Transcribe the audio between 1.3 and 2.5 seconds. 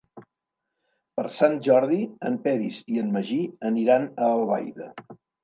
Sant Jordi en